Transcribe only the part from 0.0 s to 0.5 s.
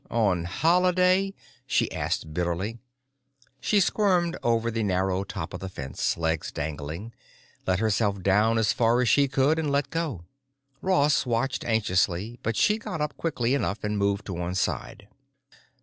"On